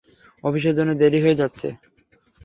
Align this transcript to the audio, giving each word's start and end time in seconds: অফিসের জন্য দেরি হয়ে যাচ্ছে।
অফিসের 0.43 0.73
জন্য 0.77 0.91
দেরি 1.01 1.19
হয়ে 1.23 1.39
যাচ্ছে। 1.41 1.67